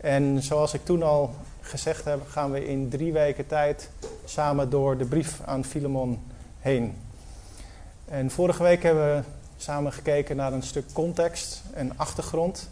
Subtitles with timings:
[0.00, 3.90] En zoals ik toen al gezegd heb, gaan we in drie weken tijd
[4.24, 6.22] samen door de brief aan Filemon
[6.60, 6.96] heen.
[8.04, 9.22] En vorige week hebben we
[9.56, 12.68] samen gekeken naar een stuk context en achtergrond.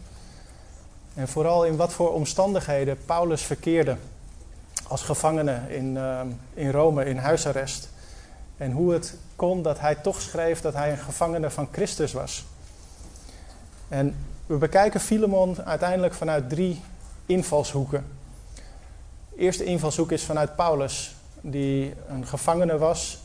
[1.15, 3.97] En vooral in wat voor omstandigheden Paulus verkeerde
[4.89, 6.21] als gevangene in, uh,
[6.55, 7.89] in Rome in huisarrest.
[8.57, 12.45] En hoe het kon dat hij toch schreef dat hij een gevangene van Christus was.
[13.89, 14.17] En
[14.47, 16.81] we bekijken Filemon uiteindelijk vanuit drie
[17.27, 18.05] invalshoeken.
[19.29, 23.19] De eerste invalshoek is vanuit Paulus, die een gevangene was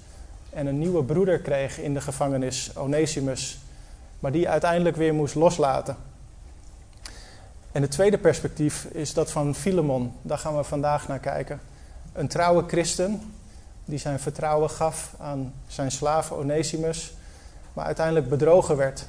[0.50, 3.60] en een nieuwe broeder kreeg in de gevangenis, Onesimus,
[4.20, 5.96] maar die uiteindelijk weer moest loslaten.
[7.72, 11.60] En het tweede perspectief is dat van Filemon, daar gaan we vandaag naar kijken.
[12.14, 13.34] Een trouwe christen
[13.86, 17.14] die zijn vertrouwen gaf aan zijn slaaf Onesimus,
[17.74, 19.08] maar uiteindelijk bedrogen werd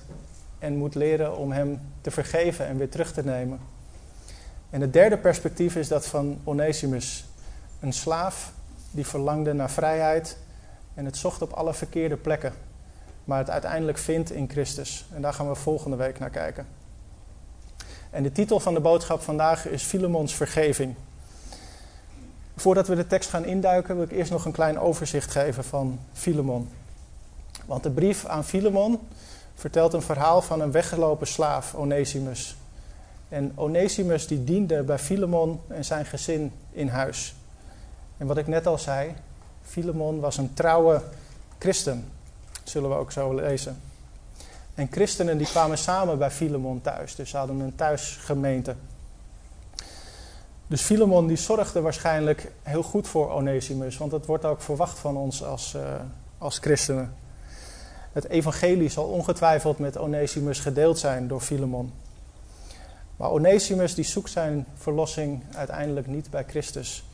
[0.59, 3.61] en moet leren om hem te vergeven en weer terug te nemen.
[4.73, 7.25] En het derde perspectief is dat van Onesimus,
[7.81, 8.53] een slaaf
[8.91, 10.37] die verlangde naar vrijheid
[10.95, 12.53] en het zocht op alle verkeerde plekken,
[13.25, 15.07] maar het uiteindelijk vindt in Christus.
[15.15, 16.67] En daar gaan we volgende week naar kijken.
[18.11, 20.95] En de titel van de boodschap vandaag is Filemons vergeving.
[22.57, 26.01] Voordat we de tekst gaan induiken, wil ik eerst nog een klein overzicht geven van
[26.13, 26.71] Filemon.
[27.67, 29.01] Want de brief aan Filemon
[29.55, 32.57] vertelt een verhaal van een weggelopen slaaf, Onesimus.
[33.33, 37.35] En Onesimus die diende bij Filemon en zijn gezin in huis.
[38.19, 39.15] En wat ik net al zei,
[39.63, 41.03] Filemon was een trouwe
[41.59, 42.05] christen.
[42.53, 43.81] Dat zullen we ook zo lezen.
[44.75, 47.15] En christenen die kwamen samen bij Filemon thuis.
[47.15, 48.75] Dus ze hadden een thuisgemeente.
[50.67, 53.97] Dus Filemon die zorgde waarschijnlijk heel goed voor Onesimus.
[53.97, 55.83] Want dat wordt ook verwacht van ons als, uh,
[56.39, 57.15] als christenen.
[58.13, 62.02] Het evangelie zal ongetwijfeld met Onesimus gedeeld zijn door Filemon.
[63.23, 67.05] Maar Onesimus die zoekt zijn verlossing uiteindelijk niet bij Christus,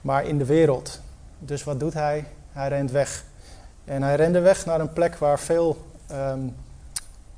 [0.00, 1.00] maar in de wereld.
[1.38, 2.24] Dus wat doet hij?
[2.52, 3.24] Hij rent weg.
[3.84, 5.76] En hij rende weg naar een plek waar veel
[6.12, 6.56] um,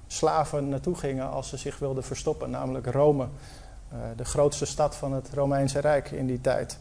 [0.06, 5.12] slaven naartoe gingen als ze zich wilden verstoppen, namelijk Rome, uh, de grootste stad van
[5.12, 6.78] het Romeinse Rijk in die tijd.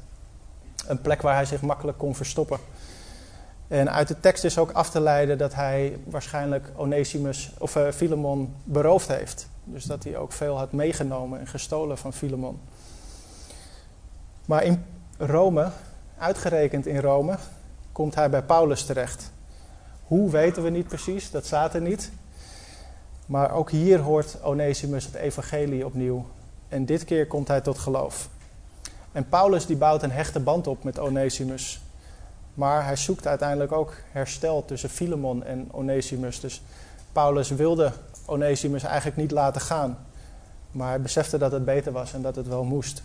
[0.88, 2.60] Een plek waar hij zich makkelijk kon verstoppen.
[3.68, 7.92] En uit de tekst is ook af te leiden dat hij waarschijnlijk Onesimus of uh,
[7.92, 9.48] Filemon beroofd heeft.
[9.72, 12.60] Dus dat hij ook veel had meegenomen en gestolen van Filemon.
[14.46, 14.86] Maar in
[15.18, 15.70] Rome,
[16.18, 17.38] uitgerekend in Rome,
[17.92, 19.32] komt hij bij Paulus terecht.
[20.04, 22.12] Hoe weten we niet precies, dat staat er niet.
[23.26, 26.26] Maar ook hier hoort Onesimus het evangelie opnieuw.
[26.68, 28.30] En dit keer komt hij tot geloof.
[29.12, 31.82] En Paulus die bouwt een hechte band op met Onesimus.
[32.54, 36.40] Maar hij zoekt uiteindelijk ook herstel tussen Filemon en Onesimus.
[36.40, 36.62] Dus
[37.12, 37.92] Paulus wilde
[38.30, 39.98] Onesimus eigenlijk niet laten gaan.
[40.72, 43.02] Maar hij besefte dat het beter was en dat het wel moest.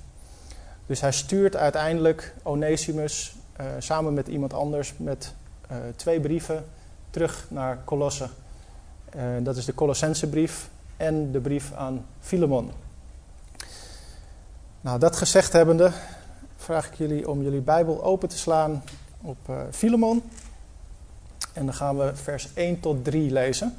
[0.87, 5.35] Dus hij stuurt uiteindelijk Onesimus uh, samen met iemand anders met
[5.71, 6.65] uh, twee brieven
[7.11, 8.29] terug naar Colosse.
[9.17, 12.71] Uh, dat is de Colossense brief en de brief aan Filemon.
[14.81, 15.91] Nou, dat gezegd hebbende,
[16.57, 18.83] vraag ik jullie om jullie Bijbel open te slaan
[19.21, 19.39] op
[19.71, 20.23] Filemon.
[21.53, 23.75] En dan gaan we vers 1 tot 3 lezen.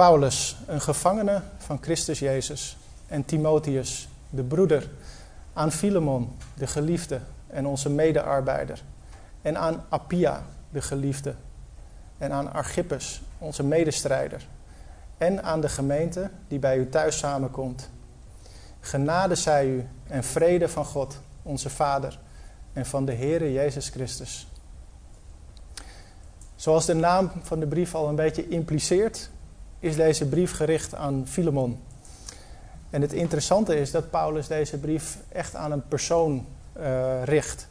[0.00, 4.88] Paulus, een gevangene van Christus Jezus, en Timotheus, de broeder,
[5.52, 8.82] aan Filemon, de geliefde en onze medearbeider,
[9.42, 11.34] en aan Appia, de geliefde,
[12.18, 14.46] en aan Archippus, onze medestrijder,
[15.18, 17.90] en aan de gemeente die bij u thuis samenkomt.
[18.80, 22.18] Genade zij u en vrede van God, onze Vader,
[22.72, 24.48] en van de Heere Jezus Christus.
[26.56, 29.30] Zoals de naam van de brief al een beetje impliceert,
[29.80, 31.80] is deze brief gericht aan Filemon.
[32.90, 36.46] En het interessante is dat Paulus deze brief echt aan een persoon
[36.78, 37.68] uh, richt.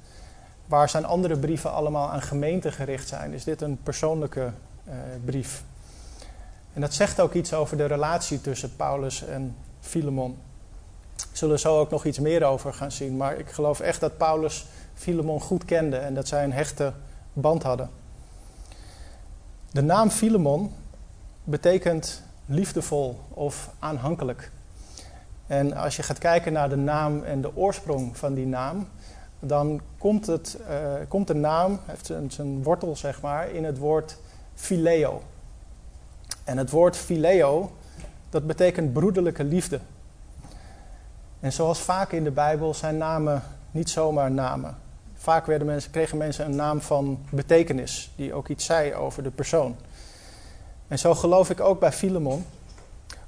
[0.65, 4.51] Waar zijn andere brieven allemaal aan gemeenten gericht zijn, is dit een persoonlijke
[4.87, 4.93] uh,
[5.25, 5.63] brief.
[6.73, 10.37] En dat zegt ook iets over de relatie tussen Paulus en Filemon.
[11.15, 13.17] We zullen zo ook nog iets meer over gaan zien.
[13.17, 16.93] Maar ik geloof echt dat Paulus Filemon goed kende en dat zij een hechte
[17.33, 17.89] band hadden.
[19.71, 20.73] De naam Filemon
[21.49, 24.51] betekent liefdevol of aanhankelijk.
[25.47, 28.87] En als je gaat kijken naar de naam en de oorsprong van die naam,
[29.39, 33.77] dan komt, het, uh, komt de naam, heeft zijn, zijn wortel zeg maar, in het
[33.77, 34.17] woord
[34.55, 35.21] phileo.
[36.43, 37.71] En het woord phileo,
[38.29, 39.79] dat betekent broederlijke liefde.
[41.39, 44.77] En zoals vaak in de Bijbel zijn namen niet zomaar namen.
[45.13, 49.31] Vaak werden mensen, kregen mensen een naam van betekenis, die ook iets zei over de
[49.31, 49.75] persoon.
[50.89, 52.45] En zo geloof ik ook bij Filemon,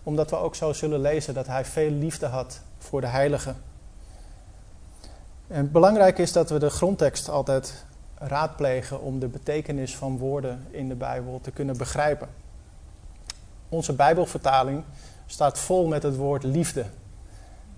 [0.04, 3.56] omdat we ook zo zullen lezen dat hij veel liefde had voor de heiligen.
[5.48, 7.86] En belangrijk is dat we de grondtekst altijd
[8.16, 12.28] raadplegen om de betekenis van woorden in de Bijbel te kunnen begrijpen.
[13.70, 14.84] Onze Bijbelvertaling
[15.26, 16.86] staat vol met het woord liefde.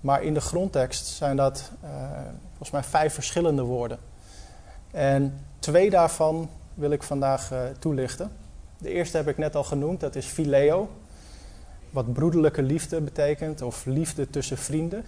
[0.01, 1.89] Maar in de grondtekst zijn dat uh,
[2.49, 3.97] volgens mij vijf verschillende woorden.
[4.91, 8.31] En twee daarvan wil ik vandaag uh, toelichten.
[8.83, 10.89] De eerste heb ik net al genoemd, dat is phileo.
[11.89, 15.05] Wat broederlijke liefde betekent, of liefde tussen vrienden.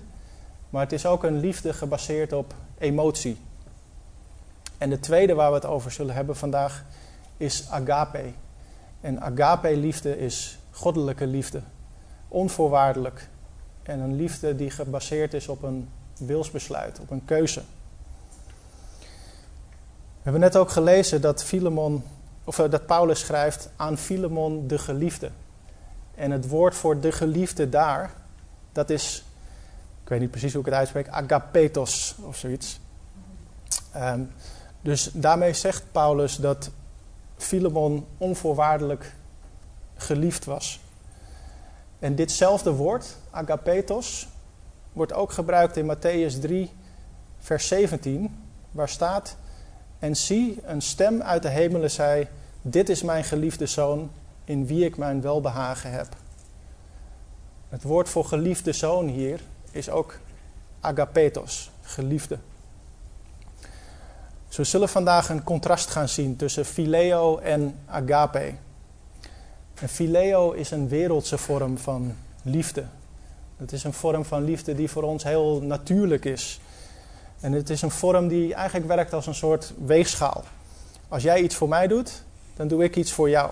[0.69, 3.37] Maar het is ook een liefde gebaseerd op emotie.
[4.77, 6.85] En de tweede waar we het over zullen hebben vandaag
[7.37, 8.23] is agape.
[9.01, 11.61] En agape-liefde is goddelijke liefde.
[12.27, 13.29] Onvoorwaardelijk.
[13.83, 17.61] En een liefde die gebaseerd is op een wilsbesluit, op een keuze.
[18.99, 22.03] We hebben net ook gelezen dat, Philemon,
[22.45, 25.29] of eh, dat Paulus schrijft aan Filemon de geliefde.
[26.15, 28.13] En het woord voor de geliefde daar,
[28.71, 29.25] dat is,
[30.03, 32.79] ik weet niet precies hoe ik het uitspreek, agapetos of zoiets.
[33.95, 34.31] Um,
[34.81, 36.71] dus daarmee zegt Paulus dat
[37.37, 39.13] Filemon onvoorwaardelijk
[39.95, 40.79] geliefd was.
[41.99, 44.27] En ditzelfde woord, agapetos,
[44.93, 46.71] wordt ook gebruikt in Matthäus 3,
[47.39, 49.37] vers 17, waar staat:
[49.99, 52.27] En zie, een stem uit de hemelen zei:
[52.61, 54.09] Dit is mijn geliefde zoon,
[54.43, 56.07] in wie ik mijn welbehagen heb.
[57.69, 59.39] Het woord voor geliefde zoon hier
[59.71, 60.19] is ook
[60.79, 62.37] agapetos, geliefde.
[64.47, 68.53] Dus we zullen vandaag een contrast gaan zien tussen phileo en agape.
[69.73, 72.83] En phileo is een wereldse vorm van liefde.
[73.57, 76.59] Het is een vorm van liefde die voor ons heel natuurlijk is.
[77.39, 80.43] En het is een vorm die eigenlijk werkt als een soort weegschaal.
[81.07, 82.23] Als jij iets voor mij doet,
[82.55, 83.51] dan doe ik iets voor jou.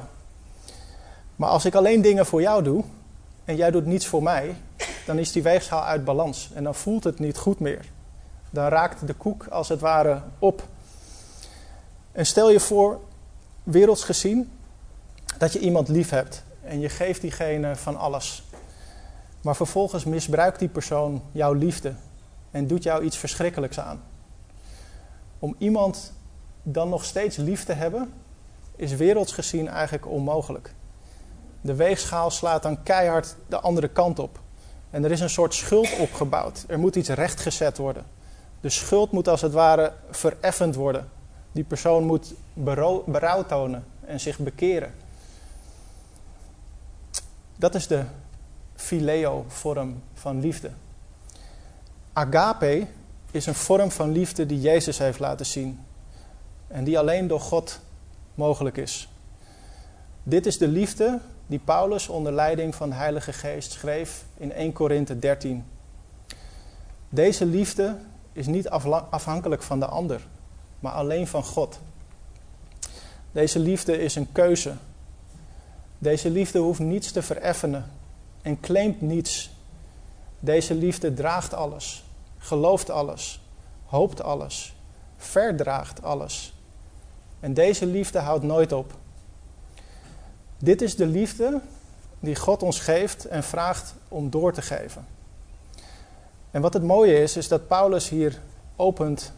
[1.35, 2.83] Maar als ik alleen dingen voor jou doe
[3.45, 4.56] en jij doet niets voor mij,
[5.06, 7.85] dan is die weegschaal uit balans en dan voelt het niet goed meer.
[8.50, 10.68] Dan raakt de koek als het ware op.
[12.12, 13.00] En stel je voor,
[13.63, 14.51] werelds gezien,
[15.38, 18.44] dat je iemand lief hebt en je geeft diegene van alles.
[19.41, 21.94] Maar vervolgens misbruikt die persoon jouw liefde
[22.54, 24.02] en doet jou iets verschrikkelijks aan.
[25.40, 26.14] Om iemand
[26.64, 28.14] dan nog steeds lief te hebben,
[28.76, 30.74] is werelds gezien eigenlijk onmogelijk.
[31.62, 34.40] De weegschaal slaat dan keihard de andere kant op.
[34.90, 36.66] En er is een soort schuld opgebouwd.
[36.68, 38.06] Er moet iets rechtgezet worden.
[38.62, 41.10] De schuld moet als het ware vereffend worden.
[41.52, 42.34] Die persoon moet
[43.06, 44.94] berouw tonen en zich bekeren.
[47.56, 48.04] Dat is de
[48.76, 50.70] phileo-vorm van liefde.
[52.13, 52.88] Agape
[53.31, 55.80] is een vorm van liefde die Jezus heeft laten zien.
[56.68, 57.80] En die alleen door God
[58.36, 59.10] mogelijk is.
[60.24, 64.73] Dit is de liefde die Paulus onder leiding van de Heilige Geest schreef in 1
[64.73, 65.66] Korinthe 13.
[67.09, 67.97] Deze liefde
[68.33, 68.69] is niet
[69.09, 70.28] afhankelijk van de ander,
[70.80, 71.80] maar alleen van God.
[73.31, 74.73] Deze liefde is een keuze.
[75.97, 77.92] Deze liefde hoeft niets te vereffenen
[78.42, 79.52] en claimt niets.
[80.44, 82.04] Deze liefde draagt alles,
[82.38, 83.42] gelooft alles,
[83.85, 84.76] hoopt alles,
[85.18, 86.54] verdraagt alles.
[87.40, 88.94] En deze liefde houdt nooit op.
[90.57, 91.62] Dit is de liefde
[92.19, 95.06] die God ons geeft en vraagt om door te geven.
[96.52, 98.42] En wat het mooie is, is dat Paulus hier
[98.76, 99.33] opent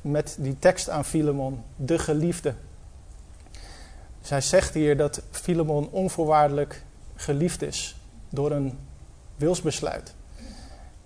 [0.00, 2.54] met die tekst aan Filemon, de geliefde.
[4.20, 6.82] Dus hij zegt hier dat Filemon onvoorwaardelijk
[7.14, 7.96] geliefd is
[8.28, 8.78] door een
[9.36, 10.16] wilsbesluit.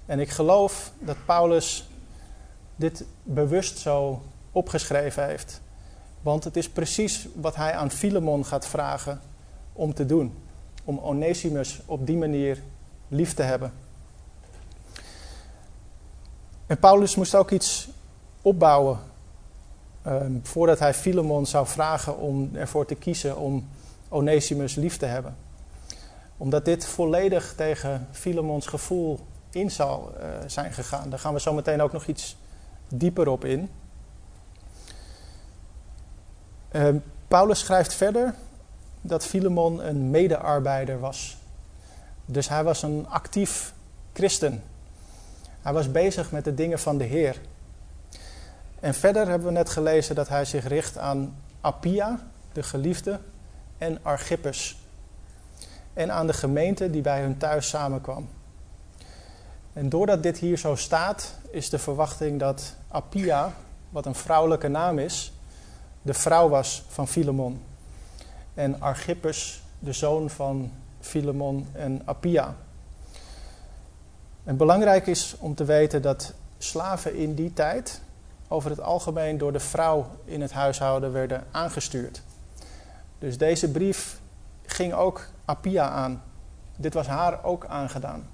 [0.07, 1.89] En ik geloof dat Paulus
[2.77, 5.61] dit bewust zo opgeschreven heeft.
[6.23, 9.21] Want het is precies wat hij aan Filemon gaat vragen
[9.73, 10.35] om te doen.
[10.85, 12.63] Om Onesimus op die manier
[13.09, 13.73] lief te hebben.
[16.67, 17.89] En Paulus moest ook iets
[18.43, 18.99] opbouwen
[20.07, 23.69] um, voordat hij Filemon zou vragen om ervoor te kiezen om
[24.09, 25.37] Onesimus lief te hebben.
[26.37, 29.21] Omdat dit volledig tegen Filemons gevoel
[29.55, 31.11] in zal uh, zijn gegaan.
[31.11, 32.37] Daar gaan we zo meteen ook nog iets
[32.89, 33.71] dieper op in.
[36.73, 38.35] Um, Paulus schrijft verder
[39.01, 41.37] dat Filemon een medearbeider was
[42.25, 43.73] Dus hij was een actief
[44.13, 44.63] christen.
[45.61, 47.41] Hij was bezig met de dingen van de Heer.
[48.81, 52.19] En verder hebben we net gelezen dat hij zich richt aan Appia,
[52.53, 53.21] de geliefde,
[53.79, 54.77] en Archippus.
[55.93, 58.29] En aan de gemeente die bij hun thuis samenkwam.
[59.73, 63.53] En doordat dit hier zo staat, is de verwachting dat Appia,
[63.91, 65.33] wat een vrouwelijke naam is,
[66.03, 67.63] de vrouw was van Filemon.
[68.55, 72.57] En Archippus, de zoon van Filemon en Appia.
[74.45, 78.01] En belangrijk is om te weten dat slaven in die tijd
[78.49, 82.23] over het algemeen door de vrouw in het huishouden werden aangestuurd.
[83.19, 84.21] Dus deze brief
[84.67, 86.23] ging ook Appia aan.
[86.77, 88.32] Dit was haar ook aangedaan.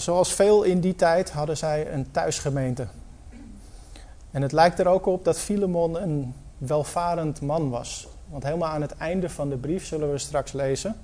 [0.00, 2.86] Zoals veel in die tijd hadden zij een thuisgemeente.
[4.30, 8.08] En het lijkt er ook op dat Filemon een welvarend man was.
[8.28, 10.96] Want helemaal aan het einde van de brief zullen we straks lezen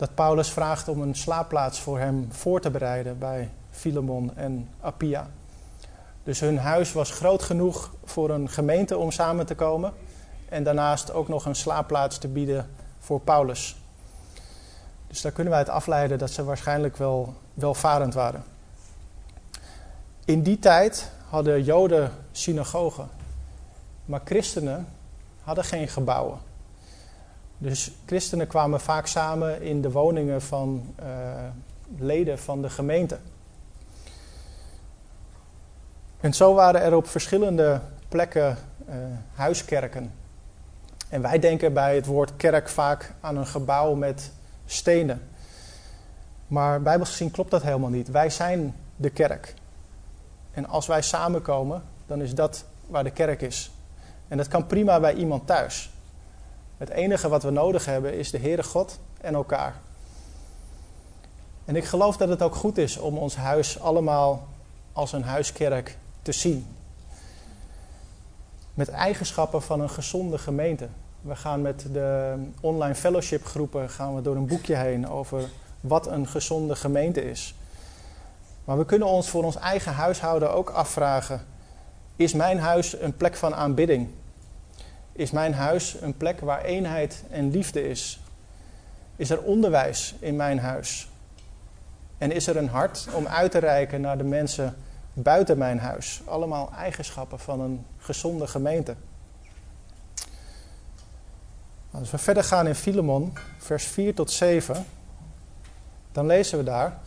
[0.00, 5.30] dat Paulus vraagt om een slaapplaats voor hem voor te bereiden bij Filemon en Appia.
[6.22, 9.92] Dus hun huis was groot genoeg voor een gemeente om samen te komen.
[10.48, 13.76] En daarnaast ook nog een slaapplaats te bieden voor Paulus.
[15.10, 18.44] Dus daar kunnen wij het afleiden dat ze waarschijnlijk wel welvarend waren.
[20.24, 23.08] In die tijd hadden Joden synagogen,
[24.04, 24.86] maar christenen
[25.42, 26.38] hadden geen gebouwen.
[27.58, 31.06] Dus christenen kwamen vaak samen in de woningen van uh,
[31.98, 33.18] leden van de gemeente.
[36.20, 38.94] En zo waren er op verschillende plekken uh,
[39.34, 40.12] huiskerken.
[41.08, 44.32] En wij denken bij het woord kerk vaak aan een gebouw met
[44.72, 45.28] stenen.
[46.46, 48.08] Maar bijbels gezien klopt dat helemaal niet.
[48.08, 49.54] Wij zijn de kerk.
[50.50, 53.70] En als wij samenkomen, dan is dat waar de kerk is.
[54.28, 55.90] En dat kan prima bij iemand thuis.
[56.76, 59.74] Het enige wat we nodig hebben is de Heere God en elkaar.
[61.64, 64.48] En ik geloof dat het ook goed is om ons huis allemaal
[64.92, 66.66] als een huiskerk te zien.
[68.74, 70.88] Met eigenschappen van een gezonde gemeente.
[71.20, 75.48] We gaan met de online fellowship groepen gaan we door een boekje heen over
[75.80, 77.54] wat een gezonde gemeente is.
[78.64, 81.40] Maar we kunnen ons voor ons eigen huishouden ook afvragen:
[82.16, 84.08] is mijn huis een plek van aanbidding?
[85.12, 88.20] Is mijn huis een plek waar eenheid en liefde is?
[89.16, 91.08] Is er onderwijs in mijn huis?
[92.18, 94.76] En is er een hart om uit te reiken naar de mensen
[95.12, 96.22] buiten mijn huis?
[96.24, 98.94] Allemaal eigenschappen van een gezonde gemeente.
[101.90, 104.86] Als we verder gaan in Filemon, vers 4 tot 7,
[106.12, 106.98] dan lezen we daar: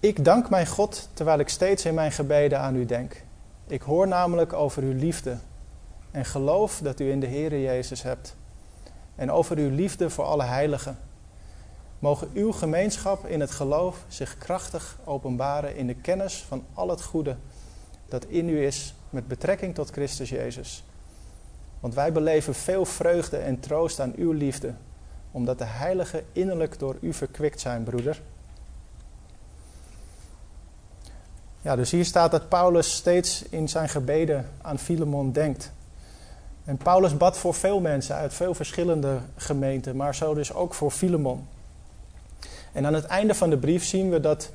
[0.00, 3.22] Ik dank mijn God terwijl ik steeds in mijn gebeden aan u denk.
[3.66, 5.36] Ik hoor namelijk over uw liefde
[6.10, 8.36] en geloof dat u in de Heer Jezus hebt.
[9.14, 10.98] En over uw liefde voor alle heiligen.
[12.04, 17.02] Mogen uw gemeenschap in het geloof zich krachtig openbaren in de kennis van al het
[17.02, 17.36] goede
[18.08, 20.84] dat in u is met betrekking tot Christus Jezus.
[21.80, 24.74] Want wij beleven veel vreugde en troost aan uw liefde,
[25.30, 28.20] omdat de heiligen innerlijk door u verkwikt zijn, broeder.
[31.62, 35.72] Ja, dus hier staat dat Paulus steeds in zijn gebeden aan Filemon denkt.
[36.64, 40.90] En Paulus bad voor veel mensen uit veel verschillende gemeenten, maar zo dus ook voor
[40.90, 41.46] Filemon.
[42.74, 44.50] En aan het einde van de brief zien we dat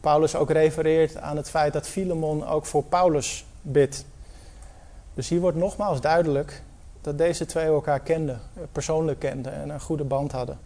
[0.00, 4.04] Paulus ook refereert aan het feit dat Filemon ook voor Paulus bidt.
[5.14, 6.62] Dus hier wordt nogmaals duidelijk
[7.00, 8.40] dat deze twee elkaar kenden,
[8.72, 10.58] persoonlijk kenden en een goede band hadden.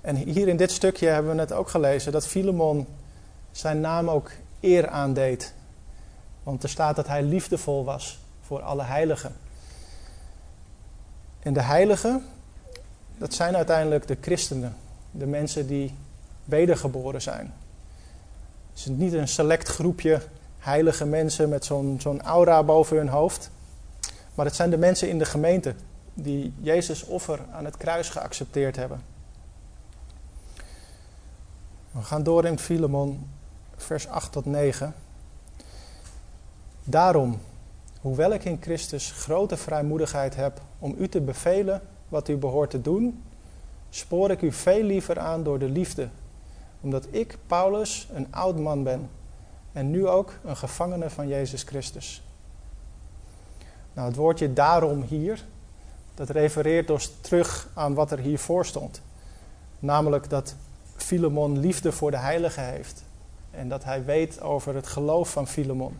[0.00, 2.86] En hier in dit stukje hebben we net ook gelezen dat Filemon
[3.50, 5.54] zijn naam ook eer aandeed.
[6.42, 9.36] Want er staat dat hij liefdevol was voor alle heiligen.
[11.40, 12.24] En de heiligen,
[13.18, 14.76] dat zijn uiteindelijk de christenen,
[15.10, 15.94] de mensen die
[16.44, 17.52] wedergeboren zijn.
[18.70, 20.20] Het is niet een select groepje
[20.58, 23.50] heilige mensen met zo'n zo'n aura boven hun hoofd.
[24.34, 25.74] Maar het zijn de mensen in de gemeente
[26.14, 29.02] die Jezus offer aan het kruis geaccepteerd hebben.
[31.90, 33.28] We gaan door in Filemon,
[33.76, 34.94] vers 8 tot 9.
[36.84, 37.40] Daarom,
[38.00, 42.80] hoewel ik in Christus grote vrijmoedigheid heb om u te bevelen wat u behoort te
[42.80, 43.22] doen,
[43.90, 46.08] spoor ik u veel liever aan door de liefde,
[46.80, 49.10] omdat ik, Paulus, een oud man ben
[49.72, 52.22] en nu ook een gevangene van Jezus Christus.
[53.92, 55.44] Nou, het woordje daarom hier,
[56.14, 59.00] dat refereert dus terug aan wat er hiervoor stond.
[59.78, 60.54] Namelijk dat
[60.96, 63.02] Filemon liefde voor de heilige heeft.
[63.50, 65.98] En dat hij weet over het geloof van Filemon.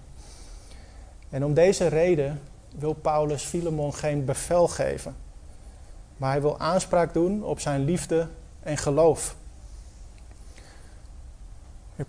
[1.30, 2.40] En om deze reden
[2.78, 5.16] wil Paulus Filemon geen bevel geven.
[6.18, 8.28] Maar hij wil aanspraak doen op zijn liefde
[8.60, 9.36] en geloof.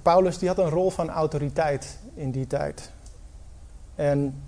[0.02, 2.92] Paulus die had een rol van autoriteit in die tijd.
[3.96, 4.44] En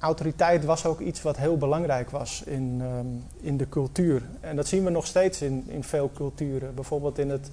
[0.00, 3.06] autoriteit was ook iets wat heel belangrijk was in, ehm,
[3.46, 4.22] in de cultuur.
[4.40, 6.74] En dat zien we nog steeds in, in veel culturen.
[6.74, 7.50] Bijvoorbeeld in het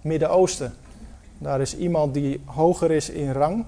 [0.00, 0.74] Midden-Oosten.
[1.38, 3.64] Daar is iemand die hoger is in rang.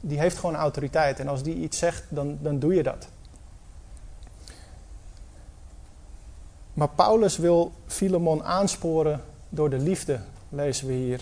[0.00, 1.20] Die heeft gewoon autoriteit.
[1.20, 3.08] En als die iets zegt, dan, dan doe je dat.
[6.74, 11.20] Maar Paulus wil Filemon aansporen door de liefde, lezen we hier.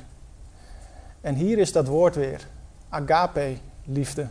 [1.21, 2.47] En hier is dat woord weer.
[2.88, 4.28] Agape, liefde.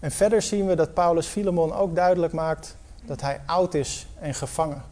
[0.00, 4.34] En verder zien we dat Paulus Filemon ook duidelijk maakt dat hij oud is en
[4.34, 4.82] gevangen.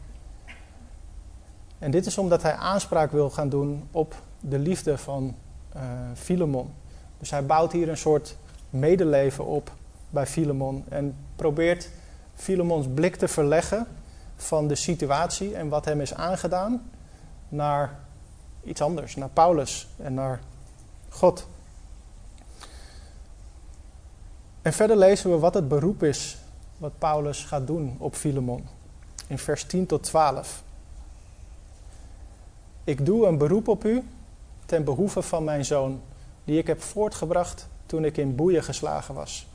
[1.78, 5.34] En dit is omdat hij aanspraak wil gaan doen op de liefde van
[5.76, 5.82] uh,
[6.14, 6.74] Filemon.
[7.18, 8.36] Dus hij bouwt hier een soort
[8.70, 9.72] medeleven op
[10.10, 11.90] bij Filemon en probeert
[12.34, 13.86] Filemons blik te verleggen
[14.36, 16.90] van de situatie en wat hem is aangedaan
[17.48, 17.98] naar
[18.62, 20.40] iets anders, naar Paulus en naar
[21.08, 21.46] God.
[24.62, 26.38] En verder lezen we wat het beroep is
[26.76, 28.68] wat Paulus gaat doen op Filemon.
[29.26, 30.62] In vers 10 tot 12.
[32.84, 34.02] Ik doe een beroep op u
[34.66, 36.00] ten behoeve van mijn zoon,
[36.44, 39.46] die ik heb voortgebracht toen ik in boeien geslagen was,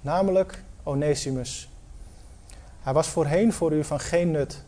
[0.00, 1.71] namelijk Onesimus.
[2.82, 4.62] Hij was voorheen voor u van geen nut,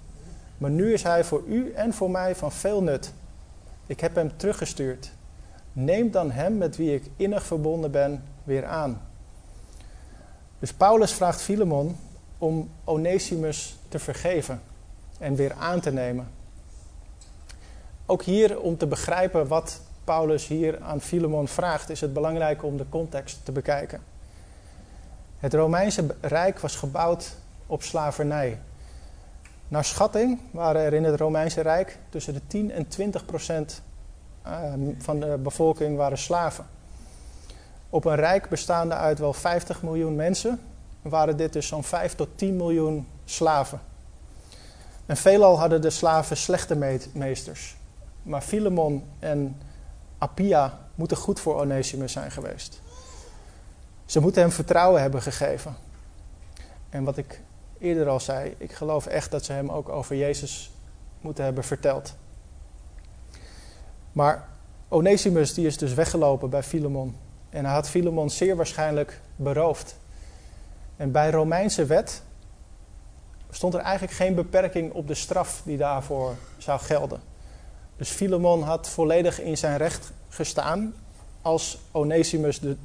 [0.58, 3.12] maar nu is hij voor u en voor mij van veel nut.
[3.86, 5.10] Ik heb hem teruggestuurd.
[5.72, 9.00] Neem dan hem met wie ik innig verbonden ben weer aan.
[10.58, 11.96] Dus Paulus vraagt Filemon
[12.38, 14.60] om Onesimus te vergeven
[15.18, 16.28] en weer aan te nemen.
[18.06, 22.76] Ook hier om te begrijpen wat Paulus hier aan Filemon vraagt, is het belangrijk om
[22.76, 24.00] de context te bekijken.
[25.38, 27.36] Het Romeinse Rijk was gebouwd
[27.74, 28.58] op slavernij.
[29.68, 33.82] Naar schatting waren er in het Romeinse Rijk tussen de 10 en 20 procent
[34.42, 36.66] ehm, van de bevolking waren slaven.
[37.90, 40.60] Op een rijk bestaande uit wel 50 miljoen mensen
[41.02, 43.80] waren dit dus zo'n 5 tot 10 miljoen slaven.
[45.06, 47.76] En veelal hadden de slaven slechte meesters.
[48.22, 49.56] Maar Filemon en
[50.18, 52.80] Appia moeten goed voor Onesimus zijn geweest.
[54.04, 55.76] Ze moeten hem vertrouwen hebben gegeven.
[56.94, 57.40] En wat ik
[57.84, 60.70] eerder al zei, ik geloof echt dat ze hem ook over Jezus
[61.20, 62.14] moeten hebben verteld.
[64.12, 64.48] Maar
[64.88, 67.16] Onesimus die is dus weggelopen bij Filemon.
[67.50, 69.96] En hij had Filemon zeer waarschijnlijk beroofd.
[70.96, 72.22] En bij Romeinse wet
[73.50, 77.20] stond er eigenlijk geen beperking op de straf die daarvoor zou gelden.
[77.96, 80.94] Dus Filemon had volledig in zijn recht gestaan
[81.42, 82.76] als Onesimus de,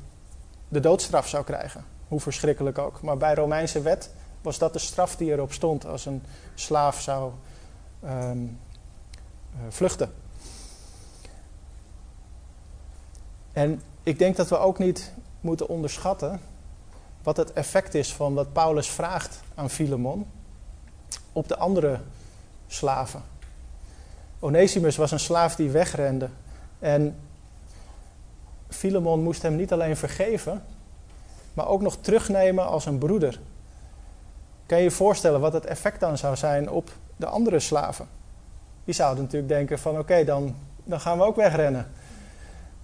[0.68, 1.86] de doodstraf zou krijgen.
[2.08, 3.02] Hoe verschrikkelijk ook.
[3.02, 4.10] Maar bij Romeinse wet
[4.42, 6.24] was dat de straf die erop stond als een
[6.56, 7.32] slaaf zou
[8.06, 8.60] um,
[9.70, 10.14] vluchten.
[13.52, 16.42] En ik denk dat we ook niet moeten onderschatten
[17.24, 20.26] wat het effect is van wat Paulus vraagt aan Filemon
[21.34, 22.00] op de andere
[22.68, 23.24] slaven.
[24.40, 26.30] Onesimus was een slaaf die wegrende.
[26.80, 27.20] En
[28.70, 30.64] Filemon moest hem niet alleen vergeven,
[31.54, 33.40] maar ook nog terugnemen als een broeder.
[34.70, 38.08] Kan je je voorstellen wat het effect dan zou zijn op de andere slaven?
[38.86, 41.92] Die zouden natuurlijk denken van oké, dan, dan gaan we ook wegrennen.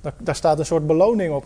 [0.01, 1.45] Daar, daar staat een soort beloning op.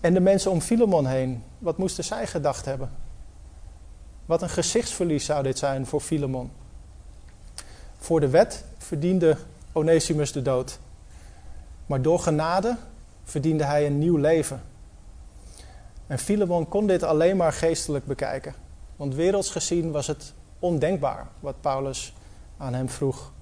[0.00, 2.90] En de mensen om Filemon heen, wat moesten zij gedacht hebben?
[4.26, 6.50] Wat een gezichtsverlies zou dit zijn voor Filemon.
[7.96, 9.36] Voor de wet verdiende
[9.72, 10.78] Onesimus de dood.
[11.86, 12.76] Maar door genade
[13.24, 14.62] verdiende hij een nieuw leven.
[16.06, 18.63] En Filemon kon dit alleen maar geestelijk bekijken.
[18.96, 22.14] Want werelds gezien was het ondenkbaar wat Paulus
[22.56, 23.32] aan hem vroeg.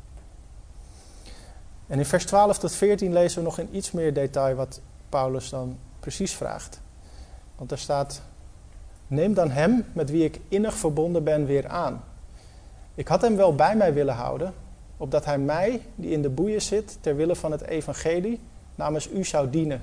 [1.87, 5.49] En in vers 12 tot 14 lezen we nog in iets meer detail wat Paulus
[5.49, 6.81] dan precies vraagt.
[7.57, 8.23] Want er staat:
[9.07, 12.05] Neem dan hem met wie ik innig verbonden ben weer aan.
[12.95, 14.55] Ik had hem wel bij mij willen houden,
[14.97, 18.41] opdat hij mij, die in de boeien zit, ter wille van het evangelie,
[18.75, 19.83] namens u zou dienen.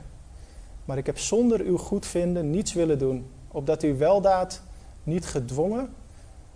[0.85, 4.61] Maar ik heb zonder uw goedvinden niets willen doen, opdat uw weldaad
[5.03, 5.93] niet gedwongen,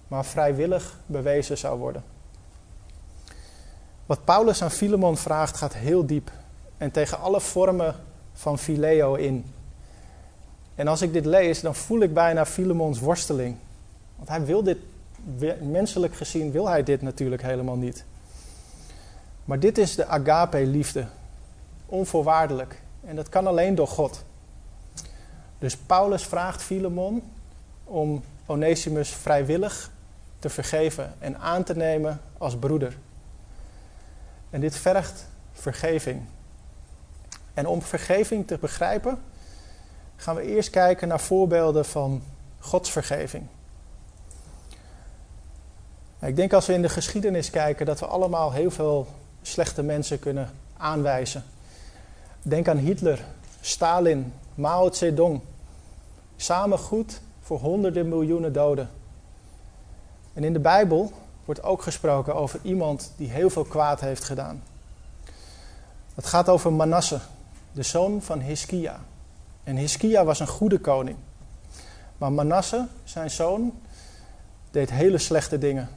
[0.08, 2.04] maar vrijwillig bewezen zou worden.
[4.06, 6.32] Wat Paulus aan Filemon vraagt gaat heel diep
[6.78, 7.96] en tegen alle vormen
[8.34, 9.46] van phileo in.
[10.76, 13.56] En als ik dit lees, dan voel ik bijna Filemons worsteling.
[14.16, 14.78] Want hij wil dit,
[15.62, 18.06] menselijk gezien wil hij dit natuurlijk helemaal niet.
[19.46, 21.06] Maar dit is de agape-liefde.
[21.86, 22.82] Onvoorwaardelijk.
[23.06, 24.24] En dat kan alleen door God.
[25.60, 27.24] Dus Paulus vraagt Filemon
[27.84, 29.92] om Onesimus vrijwillig
[30.40, 32.98] te vergeven en aan te nemen als broeder.
[34.50, 36.22] En dit vergt vergeving.
[37.54, 39.22] En om vergeving te begrijpen,
[40.16, 42.24] gaan we eerst kijken naar voorbeelden van
[42.60, 43.48] Gods vergeving.
[46.22, 49.08] Ik denk als we in de geschiedenis kijken dat we allemaal heel veel
[49.42, 51.44] slechte mensen kunnen aanwijzen.
[52.42, 53.26] Denk aan Hitler,
[53.62, 55.42] Stalin, Mao Zedong.
[56.36, 57.22] Samen goed
[57.60, 58.90] voor honderden miljoenen doden.
[60.34, 61.12] En in de Bijbel
[61.46, 64.64] wordt ook gesproken over iemand die heel veel kwaad heeft gedaan.
[66.16, 67.20] Het gaat over Manasse,
[67.72, 69.00] de zoon van Hiskia.
[69.64, 71.18] En Hiskia was een goede koning.
[72.18, 73.74] Maar Manasse, zijn zoon,
[74.72, 75.90] deed hele slechte dingen.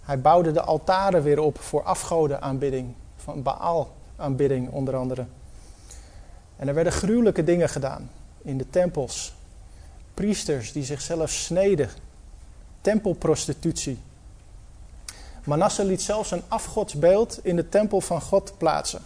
[0.00, 5.26] Hij bouwde de altaren weer op voor afgodenaanbidding, van Baal-aanbidding onder andere.
[6.56, 8.10] En er werden gruwelijke dingen gedaan
[8.42, 9.36] in de tempels.
[10.18, 11.90] Priesters die zichzelf sneden.
[12.80, 13.98] Tempelprostitutie.
[15.44, 19.02] Manasse liet zelfs een afgodsbeeld in de tempel van God plaatsen.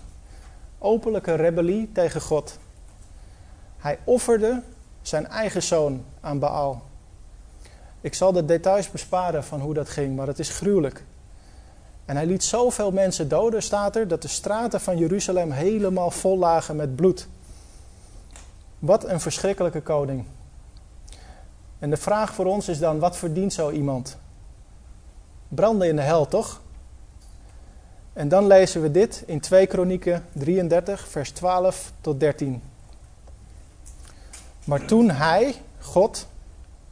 [0.79, 2.59] Openlijke rebellie tegen God.
[3.79, 4.63] Hij offerde
[5.03, 6.83] zijn eigen zoon aan Baal.
[8.01, 11.05] Ik zal de details besparen van hoe dat ging, maar het is gruwelijk.
[12.05, 16.39] En hij liet zoveel mensen doden, staat er, dat de straten van Jeruzalem helemaal vol
[16.39, 17.29] lagen met bloed.
[18.79, 20.25] Wat een verschrikkelijke koning.
[21.83, 24.17] En de vraag voor ons is dan: wat verdient zo iemand?
[25.49, 26.61] Branden in de hel, toch?
[28.13, 32.63] En dan lezen we dit in 2 Kronieken 33, vers 12 tot 13.
[34.65, 36.27] Maar toen hij, God,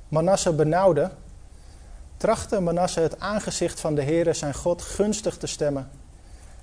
[0.09, 1.11] Manasse benauwde,
[2.17, 5.91] trachtte Manasse het aangezicht van de Heere zijn God gunstig te stemmen.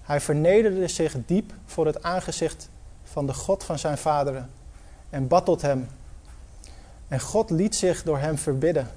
[0.02, 2.70] Hij vernederde zich diep voor het aangezicht
[3.04, 4.50] van de God van zijn vaderen
[5.10, 5.88] en bad tot hem.
[7.08, 8.88] En God liet zich door hem verbidden,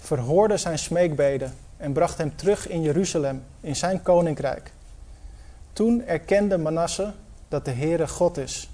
[0.00, 4.72] verhoorde zijn smeekbeden en bracht hem terug in Jeruzalem, in zijn koninkrijk.
[5.72, 7.12] Toen erkende Manasse
[7.48, 8.70] dat de Heere God is.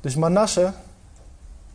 [0.00, 0.72] Dus Manasse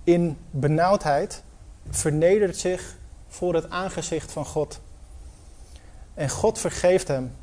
[0.04, 1.44] in benauwdheid
[1.90, 2.96] vernedert zich
[3.28, 4.80] voor het aangezicht van God.
[6.14, 7.36] En God vergeeft hem.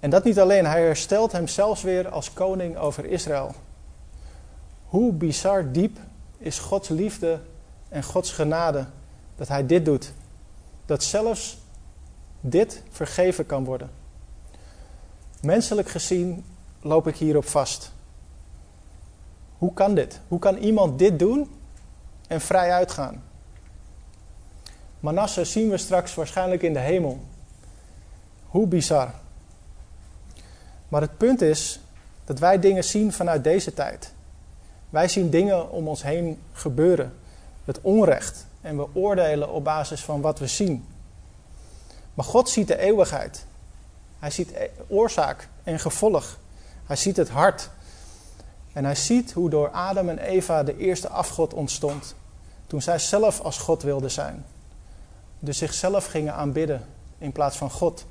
[0.00, 3.54] En dat niet alleen, hij herstelt hem zelfs weer als koning over Israël.
[4.86, 5.98] Hoe bizar diep
[6.38, 7.40] is Gods liefde
[7.88, 8.86] en Gods genade
[9.36, 10.12] dat hij dit doet.
[10.86, 11.58] Dat zelfs
[12.40, 13.90] dit vergeven kan worden.
[15.40, 16.44] Menselijk gezien
[16.80, 17.92] loop ik hierop vast.
[19.58, 20.20] Hoe kan dit?
[20.28, 21.50] Hoe kan iemand dit doen
[22.28, 23.22] en vrij uitgaan?
[25.00, 27.20] Manasse zien we straks waarschijnlijk in de hemel.
[28.46, 29.14] Hoe bizar.
[30.88, 31.80] Maar het punt is
[32.24, 34.14] dat wij dingen zien vanuit deze tijd.
[34.96, 37.14] Wij zien dingen om ons heen gebeuren.
[37.64, 38.46] Het onrecht.
[38.60, 40.86] En we oordelen op basis van wat we zien.
[42.14, 43.46] Maar God ziet de eeuwigheid.
[44.18, 46.38] Hij ziet e- oorzaak en gevolg.
[46.84, 47.70] Hij ziet het hart.
[48.72, 52.14] En hij ziet hoe door Adam en Eva de eerste afgod ontstond.
[52.66, 54.44] Toen zij zelf als God wilden zijn.
[55.38, 56.86] Dus zichzelf gingen aanbidden
[57.18, 58.06] in plaats van God.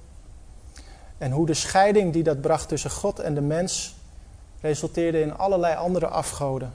[1.18, 3.96] En hoe de scheiding die dat bracht tussen God en de mens
[4.66, 6.74] resulteerde in allerlei andere afgoden.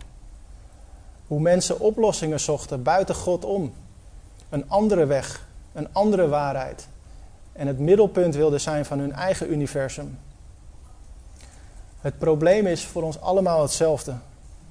[1.27, 3.73] Hoe mensen oplossingen zochten buiten God om.
[4.49, 6.89] Een andere weg, een andere waarheid.
[7.53, 10.19] En het middelpunt wilden zijn van hun eigen universum.
[12.01, 14.15] Het probleem is voor ons allemaal hetzelfde.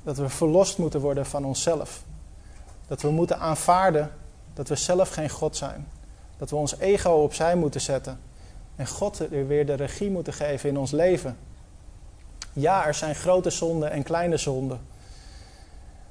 [0.03, 2.03] Dat we verlost moeten worden van onszelf.
[2.87, 4.11] Dat we moeten aanvaarden
[4.53, 5.87] dat we zelf geen God zijn.
[6.37, 8.19] Dat we ons ego opzij moeten zetten.
[8.75, 11.37] En God weer de regie moeten geven in ons leven.
[12.53, 14.79] Ja, er zijn grote zonden en kleine zonden.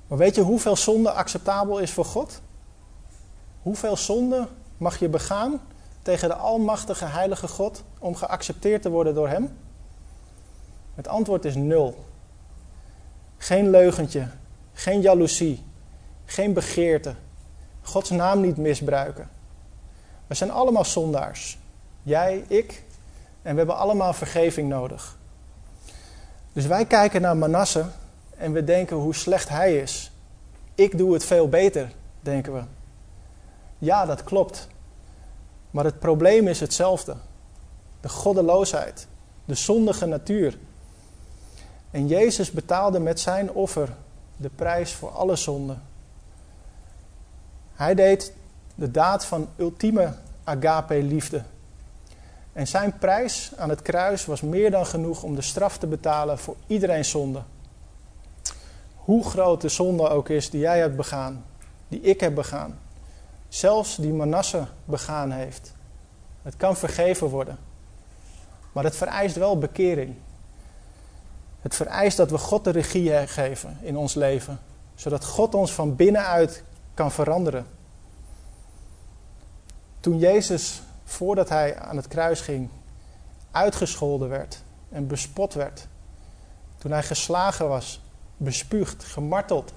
[0.06, 2.40] Maar weet je hoeveel zonde acceptabel is voor God?
[3.62, 5.60] Hoeveel zonde mag je begaan
[6.02, 9.58] tegen de almachtige heilige God om geaccepteerd te worden door Hem?
[10.94, 12.04] Het antwoord is nul.
[13.36, 14.28] Geen leugentje,
[14.72, 15.64] geen jaloezie,
[16.24, 17.14] geen begeerte.
[17.82, 19.30] Gods naam niet misbruiken.
[20.26, 21.58] We zijn allemaal zondaars.
[22.02, 22.84] Jij, ik.
[23.42, 25.17] En we hebben allemaal vergeving nodig.
[26.58, 27.84] Dus wij kijken naar Manasse
[28.36, 30.12] en we denken hoe slecht hij is.
[30.74, 32.62] Ik doe het veel beter, denken we.
[33.78, 34.68] Ja, dat klopt.
[35.70, 37.14] Maar het probleem is hetzelfde.
[38.00, 39.06] De goddeloosheid,
[39.44, 40.58] de zondige natuur.
[41.90, 43.88] En Jezus betaalde met zijn offer
[44.36, 45.82] de prijs voor alle zonden.
[47.74, 48.32] Hij deed
[48.74, 51.42] de daad van ultieme agape-liefde.
[52.58, 56.38] En zijn prijs aan het kruis was meer dan genoeg om de straf te betalen
[56.38, 57.42] voor iedereen zonde.
[58.94, 61.44] Hoe groot de zonde ook is die jij hebt begaan,
[61.88, 62.78] die ik heb begaan.
[63.48, 65.72] zelfs die Manasse begaan heeft.
[66.42, 67.58] Het kan vergeven worden.
[68.72, 70.14] Maar het vereist wel bekering.
[71.60, 74.60] Het vereist dat we God de regie geven in ons leven,
[74.94, 76.62] zodat God ons van binnenuit
[76.94, 77.66] kan veranderen.
[80.00, 82.68] Toen Jezus, voordat hij aan het kruis ging,
[83.50, 85.86] uitgescholden werd en bespot werd,
[86.78, 88.02] toen hij geslagen was,
[88.36, 89.72] bespuugd, gemarteld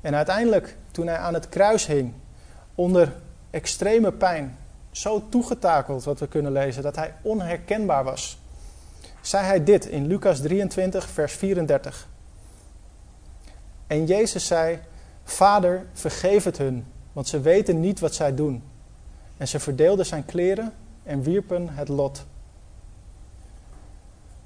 [0.00, 2.12] en uiteindelijk toen hij aan het kruis hing,
[2.74, 3.12] onder
[3.50, 4.58] extreme pijn,
[4.90, 8.38] zo toegetakeld wat we kunnen lezen, dat hij onherkenbaar was,
[9.20, 12.08] zei hij dit in Lucas 23, vers 34.
[13.86, 14.78] En Jezus zei:
[15.24, 18.62] Vader, vergeef het hun, want ze weten niet wat zij doen.
[19.42, 22.26] En ze verdeelden zijn kleren en wierpen het lot.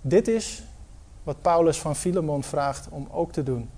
[0.00, 0.62] Dit is
[1.22, 3.70] wat Paulus van Filemon vraagt om ook te doen.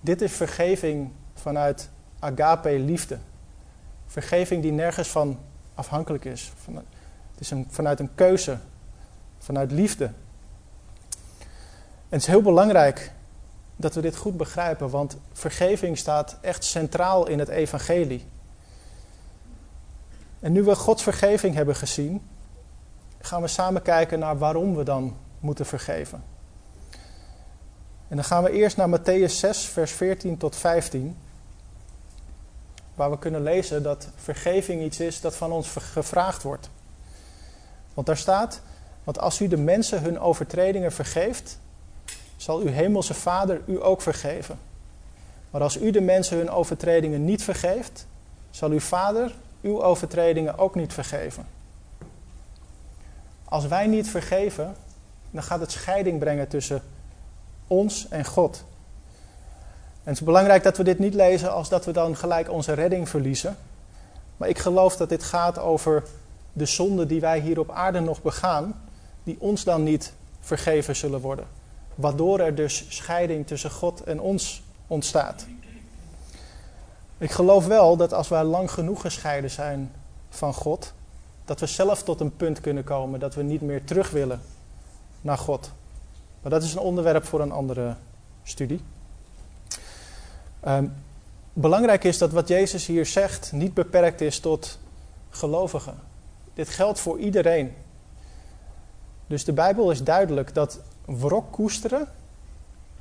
[0.00, 3.18] Dit is vergeving vanuit agape liefde.
[4.06, 5.38] Vergeving die nergens van
[5.74, 6.52] afhankelijk is.
[7.30, 8.58] Het is een, vanuit een keuze,
[9.38, 10.04] vanuit liefde.
[10.04, 10.14] En
[12.08, 13.12] het is heel belangrijk
[13.76, 18.26] dat we dit goed begrijpen, want vergeving staat echt centraal in het evangelie.
[20.40, 22.22] En nu we Gods vergeving hebben gezien,
[23.20, 26.22] gaan we samen kijken naar waarom we dan moeten vergeven.
[28.08, 31.16] En dan gaan we eerst naar Matthäus 6, vers 14 tot 15.
[32.94, 36.70] Waar we kunnen lezen dat vergeving iets is dat van ons gevraagd wordt.
[37.94, 38.60] Want daar staat:
[39.04, 41.58] Want als u de mensen hun overtredingen vergeeft,
[42.36, 44.58] zal uw hemelse Vader u ook vergeven.
[45.50, 48.06] Maar als u de mensen hun overtredingen niet vergeeft,
[48.50, 51.46] zal uw Vader uw overtredingen ook niet vergeven.
[53.44, 54.76] Als wij niet vergeven,
[55.30, 56.82] dan gaat het scheiding brengen tussen
[57.66, 58.64] ons en God.
[59.92, 62.72] En het is belangrijk dat we dit niet lezen als dat we dan gelijk onze
[62.72, 63.56] redding verliezen.
[64.36, 66.02] Maar ik geloof dat dit gaat over
[66.52, 68.80] de zonden die wij hier op aarde nog begaan,
[69.22, 71.46] die ons dan niet vergeven zullen worden.
[71.94, 75.46] Waardoor er dus scheiding tussen God en ons ontstaat.
[77.18, 79.92] Ik geloof wel dat als wij lang genoeg gescheiden zijn
[80.28, 80.92] van God,
[81.44, 84.40] dat we zelf tot een punt kunnen komen dat we niet meer terug willen
[85.20, 85.70] naar God.
[86.42, 87.94] Maar dat is een onderwerp voor een andere
[88.42, 88.80] studie.
[90.66, 90.94] Um,
[91.52, 94.78] belangrijk is dat wat Jezus hier zegt niet beperkt is tot
[95.30, 95.98] gelovigen.
[96.54, 97.74] Dit geldt voor iedereen.
[99.26, 102.08] Dus de Bijbel is duidelijk dat wrok koesteren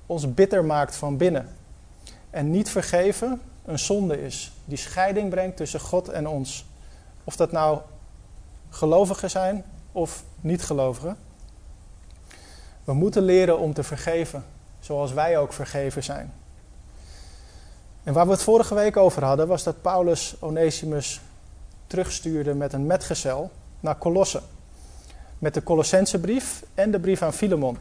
[0.06, 1.56] ons bitter maakt van binnen.
[2.30, 6.66] En niet vergeven een zonde is, die scheiding brengt tussen God en ons.
[7.24, 7.80] Of dat nou
[8.70, 11.18] gelovigen zijn of niet-gelovigen.
[12.84, 14.46] We moeten leren om te vergeven,
[14.80, 16.34] zoals wij ook vergeven zijn.
[18.04, 21.22] En waar we het vorige week over hadden, was dat Paulus Onesimus
[21.88, 24.42] terugstuurde met een metgezel naar Colosse.
[25.40, 27.78] Met de Colossensebrief en de brief aan Filemon.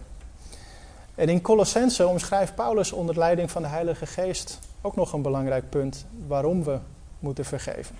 [1.14, 5.70] En in Colossense omschrijft Paulus onder leiding van de Heilige Geest ook nog een belangrijk
[5.70, 6.78] punt waarom we
[7.18, 7.96] moeten vergeven.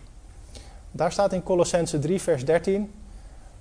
[0.90, 2.92] Daar staat in Colossense 3, vers 13: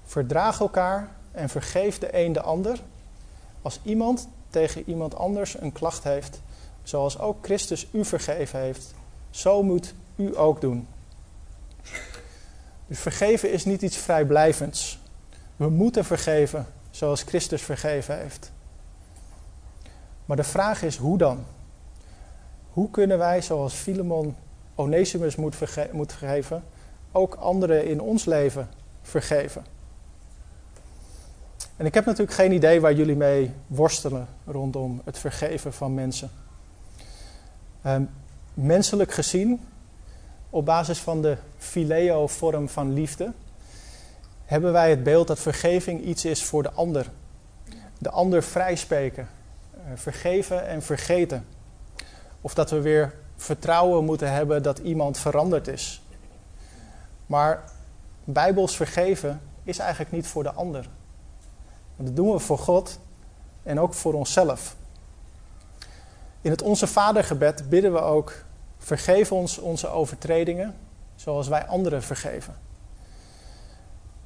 [0.03, 2.81] Verdraag elkaar en vergeef de een de ander.
[3.61, 6.41] Als iemand tegen iemand anders een klacht heeft,
[6.83, 8.93] zoals ook Christus u vergeven heeft,
[9.29, 10.88] zo moet u ook doen.
[12.88, 14.99] Dus vergeven is niet iets vrijblijvends.
[15.55, 18.51] We moeten vergeven zoals Christus vergeven heeft.
[20.25, 21.45] Maar de vraag is hoe dan?
[22.75, 24.35] Hoe kunnen wij, zoals Filemon
[24.75, 26.63] Onesimus moet, verge vergeven,
[27.11, 28.69] ook anderen in ons leven
[29.01, 29.65] vergeven?
[31.77, 36.29] En ik heb natuurlijk geen idee waar jullie mee worstelen rondom het vergeven van mensen.
[37.85, 38.09] Um,
[38.53, 39.65] menselijk gezien,
[40.49, 43.31] op basis van de phileo-vorm van liefde,
[44.45, 47.11] hebben wij het beeld dat vergeving iets is voor de ander.
[47.97, 49.27] De ander vrijspreken,
[49.75, 51.45] uh, vergeven en vergeten.
[52.45, 56.01] Of dat we weer vertrouwen moeten hebben dat iemand veranderd is.
[57.25, 57.63] Maar
[58.23, 60.89] bijbels vergeven is eigenlijk niet voor de ander.
[61.95, 62.99] Dat doen we voor God
[63.63, 64.75] en ook voor onszelf.
[66.41, 68.34] In het Onze Vadergebed bidden we ook:
[68.77, 70.75] vergeef ons onze overtredingen,
[71.15, 72.55] zoals wij anderen vergeven.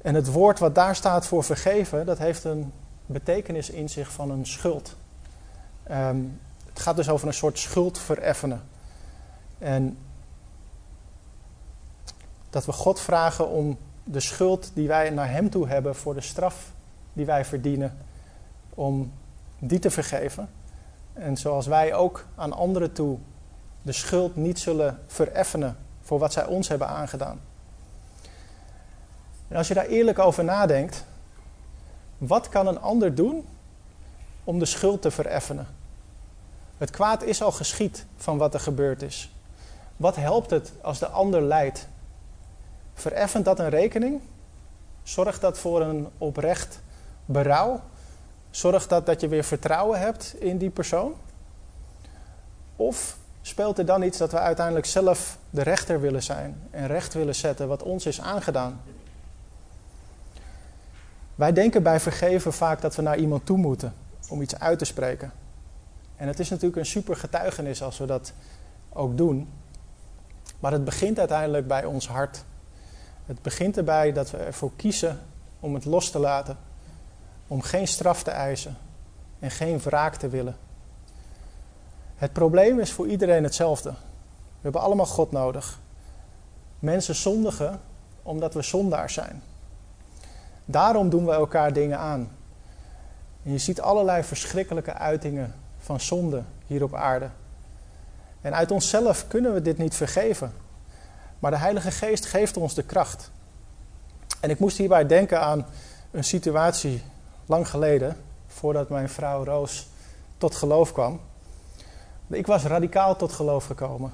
[0.02, 2.72] En het woord wat daar staat voor vergeven, dat heeft een
[3.06, 4.96] betekenis in zich van een schuld.
[5.90, 6.40] Um,
[6.72, 8.62] het gaat dus over een soort schuld vereffenen.
[9.58, 9.98] En
[12.50, 16.20] dat we God vragen om de schuld die wij naar Hem toe hebben voor de
[16.20, 16.72] straf
[17.12, 17.96] die wij verdienen,
[18.74, 19.12] om
[19.58, 20.50] die te vergeven.
[21.12, 23.18] En zoals wij ook aan anderen toe
[23.82, 27.40] de schuld niet zullen vereffenen voor wat zij ons hebben aangedaan.
[29.48, 31.04] En als je daar eerlijk over nadenkt,
[32.18, 33.46] wat kan een ander doen
[34.44, 35.66] om de schuld te vereffenen?
[36.80, 39.32] Het kwaad is al geschied van wat er gebeurd is.
[39.96, 41.86] Wat helpt het als de ander lijdt?
[42.94, 44.20] Vereffent dat een rekening?
[45.02, 46.80] Zorgt dat voor een oprecht
[47.24, 47.80] berouw?
[48.50, 51.14] Zorgt dat dat je weer vertrouwen hebt in die persoon?
[52.76, 57.14] Of speelt er dan iets dat we uiteindelijk zelf de rechter willen zijn en recht
[57.14, 58.80] willen zetten wat ons is aangedaan?
[61.34, 63.94] Wij denken bij vergeven vaak dat we naar iemand toe moeten
[64.28, 65.32] om iets uit te spreken.
[66.20, 68.32] En het is natuurlijk een super getuigenis als we dat
[68.92, 69.48] ook doen.
[70.58, 72.44] Maar het begint uiteindelijk bij ons hart.
[73.26, 75.20] Het begint erbij dat we ervoor kiezen
[75.60, 76.56] om het los te laten.
[77.46, 78.76] Om geen straf te eisen
[79.38, 80.56] en geen wraak te willen.
[82.16, 83.90] Het probleem is voor iedereen hetzelfde.
[83.90, 85.80] We hebben allemaal God nodig.
[86.78, 87.80] Mensen zondigen
[88.22, 89.42] omdat we zondaars zijn.
[90.64, 92.30] Daarom doen we elkaar dingen aan.
[93.42, 95.54] En je ziet allerlei verschrikkelijke uitingen
[95.90, 97.28] van zonde hier op aarde.
[98.40, 100.52] En uit onszelf kunnen we dit niet vergeven.
[101.38, 103.30] Maar de Heilige Geest geeft ons de kracht.
[104.40, 105.66] En ik moest hierbij denken aan
[106.10, 107.02] een situatie
[107.46, 109.88] lang geleden, voordat mijn vrouw Roos
[110.38, 111.20] tot geloof kwam.
[112.28, 114.12] Ik was radicaal tot geloof gekomen.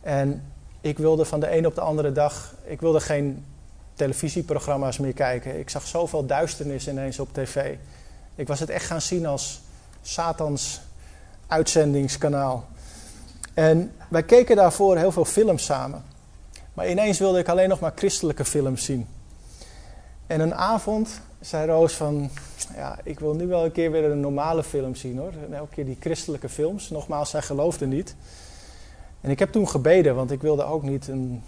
[0.00, 3.44] En ik wilde van de een op de andere dag, ik wilde geen
[3.94, 5.58] televisieprogramma's meer kijken.
[5.58, 7.76] Ik zag zoveel duisternis ineens op tv.
[8.34, 9.60] Ik was het echt gaan zien als
[10.02, 10.80] Satans
[11.50, 12.68] uitzendingskanaal.
[13.54, 16.02] En wij keken daarvoor heel veel films samen.
[16.74, 19.06] Maar ineens wilde ik alleen nog maar christelijke films zien.
[20.26, 22.30] En een avond zei Roos van,
[22.74, 25.32] ja, ik wil nu wel een keer weer een normale film zien hoor.
[25.46, 26.90] En elke keer die christelijke films.
[26.90, 28.14] Nogmaals, zij geloofde niet.
[29.20, 31.42] En ik heb toen gebeden, want ik wilde ook niet een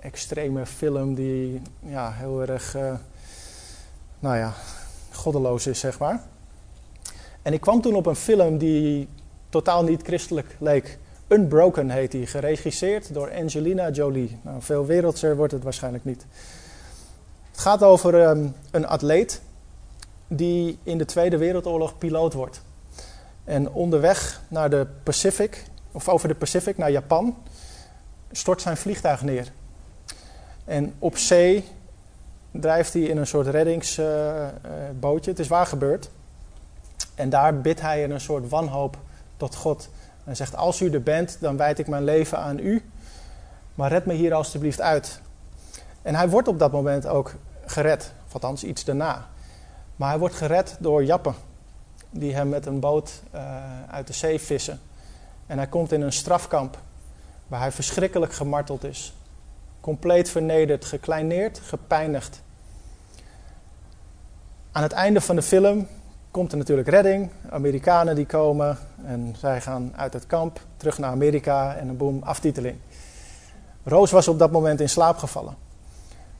[0.00, 2.92] extreme film die ja, heel erg, uh,
[4.18, 4.52] nou ja,
[5.12, 6.22] goddeloos is, zeg maar.
[7.42, 9.08] En ik kwam toen op een film die
[9.52, 10.98] totaal niet christelijk leek.
[11.28, 14.38] Unbroken heet die, geregisseerd door Angelina Jolie.
[14.42, 16.26] Nou, veel wereldser wordt het waarschijnlijk niet.
[17.50, 19.42] Het gaat over um, een atleet
[20.28, 22.62] die in de Tweede Wereldoorlog piloot wordt.
[23.44, 27.36] En onderweg naar de Pacific, of over de Pacific naar Japan,
[28.30, 29.52] stort zijn vliegtuig neer.
[30.64, 31.64] En op zee
[32.50, 35.30] drijft hij in een soort reddingsbootje.
[35.30, 36.10] het is waar gebeurd.
[37.14, 38.96] En daar bidt hij in een soort wanhoop
[39.42, 39.88] tot God.
[40.24, 42.84] En zegt: Als u er bent, dan wijd ik mijn leven aan u.
[43.74, 45.20] Maar red me hier alstublieft uit.
[46.02, 47.34] En hij wordt op dat moment ook
[47.66, 48.12] gered.
[48.26, 49.28] Of althans iets daarna.
[49.96, 51.34] Maar hij wordt gered door Jappen.
[52.10, 53.40] Die hem met een boot uh,
[53.90, 54.80] uit de zee vissen.
[55.46, 56.78] En hij komt in een strafkamp.
[57.46, 59.14] Waar hij verschrikkelijk gemarteld is.
[59.80, 62.42] Compleet vernederd, gekleineerd, gepijnigd.
[64.72, 65.88] Aan het einde van de film
[66.32, 67.30] komt er natuurlijk redding.
[67.50, 72.22] Amerikanen die komen en zij gaan uit het kamp terug naar Amerika en een boom,
[72.22, 72.76] aftiteling.
[73.84, 75.56] Roos was op dat moment in slaap gevallen.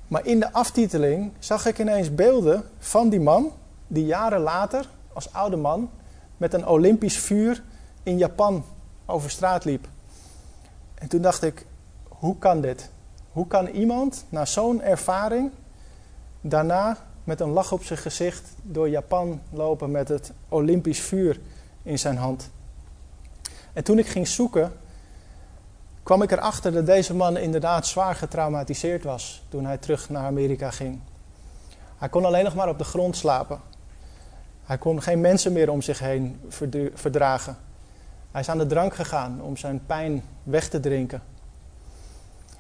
[0.08, 3.52] Maar in de aftiteling zag ik ineens beelden van die man
[3.86, 5.90] die jaren later als oude man
[6.36, 7.62] met een Olympisch vuur
[8.02, 8.64] in Japan
[9.06, 9.88] over straat liep.
[10.94, 11.66] En toen dacht ik,
[12.08, 12.90] hoe kan dit?
[13.32, 15.50] Hoe kan iemand na zo'n ervaring
[16.40, 21.40] daarna met een lach op zijn gezicht door Japan lopen met het Olympisch vuur
[21.82, 22.50] in zijn hand?
[23.72, 24.72] En toen ik ging zoeken,
[26.02, 30.70] kwam ik erachter dat deze man inderdaad zwaar getraumatiseerd was toen hij terug naar Amerika
[30.70, 31.00] ging.
[31.98, 33.60] Hij kon alleen nog maar op de grond slapen.
[34.64, 36.40] Hij kon geen mensen meer om zich heen
[36.94, 37.56] verdragen.
[38.30, 41.22] Hij is aan de drank gegaan om zijn pijn weg te drinken.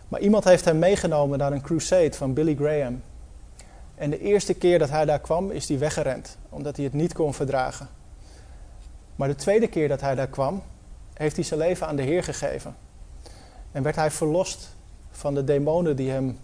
[0.08, 3.02] Maar iemand heeft hem meegenomen naar een crusade van Billy Graham.
[3.94, 7.12] En de eerste keer dat hij daar kwam, is hij weggerend, omdat hij het niet
[7.12, 7.88] kon verdragen.
[9.16, 10.62] Maar de tweede keer dat hij daar kwam,
[11.14, 12.76] heeft hij zijn leven aan de Heer gegeven.
[13.72, 14.76] En werd hij verlost
[15.10, 16.38] van de demonen die hem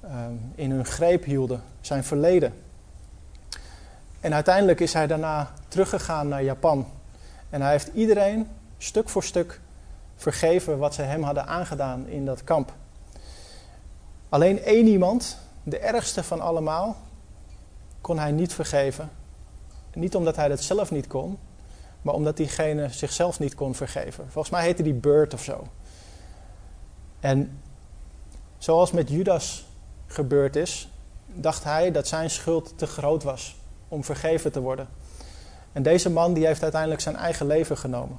[0.00, 2.54] ehm, in hun greep hielden, zijn verleden.
[4.20, 6.86] En uiteindelijk is hij daarna teruggegaan naar Japan.
[7.50, 8.48] En hij heeft iedereen
[8.78, 9.60] stuk voor stuk
[10.16, 12.72] vergeven wat ze hem hadden aangedaan in dat kamp.
[14.28, 15.38] Alleen één iemand,
[15.68, 16.96] de ergste van allemaal,
[18.00, 19.10] kon hij niet vergeven.
[19.94, 21.38] Niet omdat hij dat zelf niet kon,
[22.02, 24.24] maar omdat diegene zichzelf niet kon vergeven.
[24.30, 25.66] Volgens mij heette die Bird of zo.
[27.20, 27.60] En
[28.58, 29.66] zoals met Judas
[30.06, 30.88] gebeurd is,
[31.26, 33.56] dacht hij dat zijn schuld te groot was
[33.88, 34.88] om vergeven te worden.
[35.72, 38.18] En deze man die heeft uiteindelijk zijn eigen leven genomen.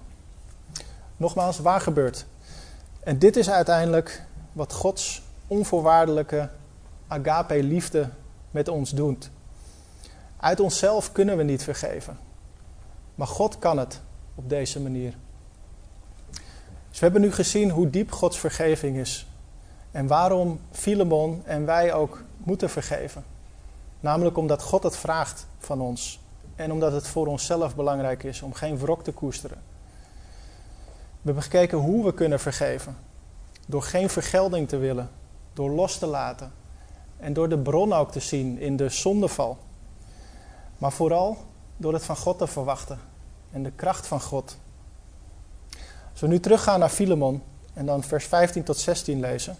[1.17, 2.25] Nogmaals, waar gebeurt?
[2.99, 6.49] En dit is uiteindelijk wat Gods onvoorwaardelijke
[7.07, 8.09] agape liefde
[8.51, 9.29] met ons doet.
[10.37, 12.19] Uit onszelf kunnen we niet vergeven.
[13.15, 14.01] Maar God kan het
[14.35, 15.13] op deze manier.
[16.89, 19.27] Dus we hebben nu gezien hoe diep Gods vergeving is.
[19.91, 23.23] En waarom Filemon en wij ook moeten vergeven.
[23.99, 26.19] Namelijk omdat God het vraagt van ons.
[26.55, 29.57] En omdat het voor onszelf belangrijk is om geen wrok te koesteren.
[31.21, 32.97] We hebben gekeken hoe we kunnen vergeven.
[33.65, 35.09] Door geen vergelding te willen.
[35.53, 36.51] Door los te laten.
[37.17, 39.57] En door de bron ook te zien in de zondeval.
[40.77, 41.37] Maar vooral
[41.77, 42.99] door het van God te verwachten.
[43.51, 44.57] En de kracht van God.
[46.11, 47.43] Als we nu teruggaan naar Filemon
[47.73, 49.57] en dan vers 15 tot 16 lezen.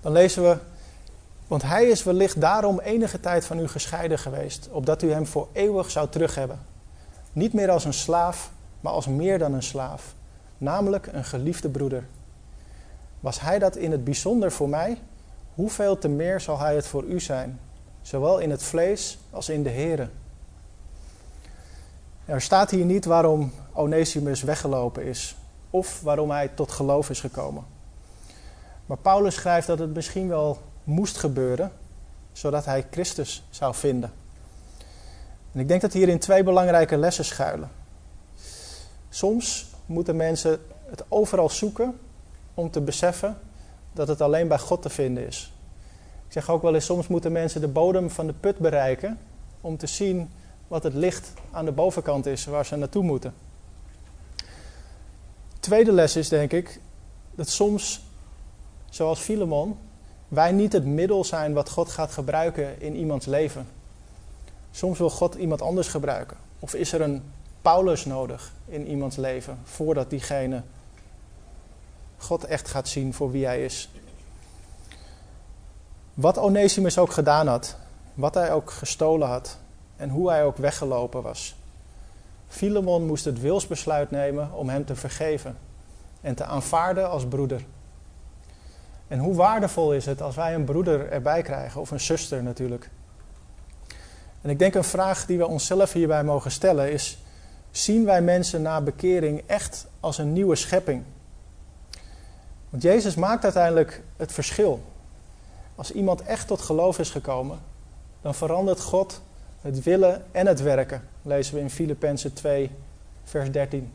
[0.00, 0.58] Dan lezen we
[1.50, 5.48] want hij is wellicht daarom enige tijd van u gescheiden geweest, opdat u hem voor
[5.52, 6.58] eeuwig zou terughebben.
[7.32, 8.50] Niet meer als een slaaf,
[8.80, 10.14] maar als meer dan een slaaf,
[10.58, 12.06] namelijk een geliefde broeder.
[13.20, 14.98] Was hij dat in het bijzonder voor mij,
[15.60, 17.60] hoeveel te meer zal hij het voor u zijn,
[18.02, 20.08] zowel in het vlees als in de Here.
[22.24, 25.36] Er staat hier niet waarom Onesimus weggelopen is,
[25.70, 27.64] of waarom hij tot geloof is gekomen.
[28.86, 31.72] Maar Paulus schrijft dat het misschien wel moest gebeuren,
[32.32, 34.12] zodat hij Christus zou vinden.
[35.52, 37.70] En ik denk dat hierin twee belangrijke lessen schuilen.
[39.08, 41.98] Soms moeten mensen het overal zoeken
[42.54, 43.36] om te beseffen
[43.92, 45.52] dat het alleen bij God te vinden is.
[46.26, 49.18] Ik zeg ook wel eens, soms moeten mensen de bodem van de put bereiken
[49.60, 50.30] om te zien
[50.68, 53.34] wat het licht aan de bovenkant is waar ze naartoe moeten.
[55.60, 56.80] Tweede les is denk ik
[57.34, 58.00] dat soms,
[58.90, 59.78] zoals Filemon,
[60.28, 63.66] wij niet het middel zijn wat God gaat gebruiken in iemands leven.
[64.70, 66.36] Soms wil God iemand anders gebruiken.
[66.58, 67.22] Of is er een
[67.62, 70.62] Paulus nodig in iemands leven voordat diegene
[72.20, 73.90] God echt gaat zien voor wie hij is.
[76.14, 77.76] Wat Onesimus ook gedaan had,
[78.14, 79.58] wat hij ook gestolen had
[79.96, 81.56] en hoe hij ook weggelopen was.
[82.48, 85.56] Filemon moest het wilsbesluit nemen om hem te vergeven
[86.20, 87.64] en te aanvaarden als broeder.
[89.08, 92.90] En hoe waardevol is het als wij een broeder erbij krijgen, of een zuster natuurlijk.
[94.40, 97.18] En ik denk een vraag die we onszelf hierbij mogen stellen is:
[97.70, 101.04] zien wij mensen na bekering echt als een nieuwe schepping?
[102.70, 104.82] Want Jezus maakt uiteindelijk het verschil.
[105.74, 107.58] Als iemand echt tot geloof is gekomen,
[108.20, 109.20] dan verandert God
[109.60, 111.08] het willen en het werken.
[111.22, 112.70] Lezen we in Filippenzen 2,
[113.24, 113.92] vers 13.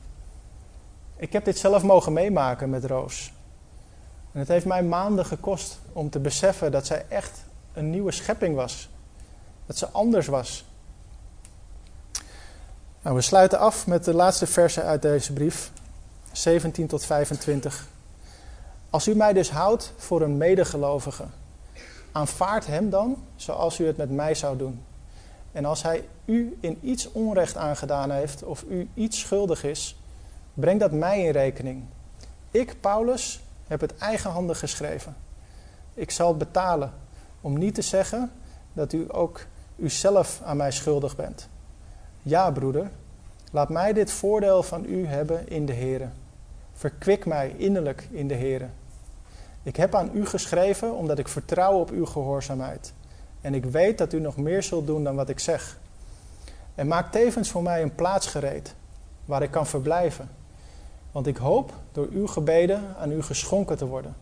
[1.16, 3.34] Ik heb dit zelf mogen meemaken met Roos.
[4.32, 8.56] En het heeft mij maanden gekost om te beseffen dat zij echt een nieuwe schepping
[8.56, 8.90] was.
[9.66, 10.66] Dat ze anders was.
[13.02, 15.72] Nou, we sluiten af met de laatste versen uit deze brief,
[16.32, 17.88] 17 tot 25.
[18.96, 21.24] Als u mij dus houdt voor een medegelovige,
[22.12, 24.84] aanvaard hem dan zoals u het met mij zou doen.
[25.52, 30.00] En als hij u in iets onrecht aangedaan heeft of u iets schuldig is,
[30.54, 31.84] breng dat mij in rekening.
[32.52, 35.16] Ik, Paulus, heb het eigenhandig geschreven.
[35.94, 36.94] Ik zal betalen
[37.42, 38.32] om niet te zeggen
[38.74, 41.48] dat u ook uzelf aan mij schuldig bent.
[42.22, 42.92] Ja, broeder,
[43.52, 46.12] laat mij dit voordeel van u hebben in de Heer.
[46.74, 48.70] Verkwik mij innerlijk in de Heer.
[49.66, 52.94] Ik heb aan u geschreven omdat ik vertrouw op uw gehoorzaamheid.
[53.42, 55.78] En ik weet dat u nog meer zult doen dan wat ik zeg.
[56.76, 58.76] En maak tevens voor mij een plaats gereed
[59.26, 60.30] waar ik kan verblijven
[61.16, 64.16] want ik hoop door uw gebeden aan u geschonken te worden.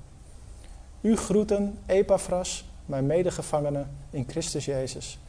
[1.01, 5.19] U groeten Epaphras, mijn medegevangene in Christus Jezus.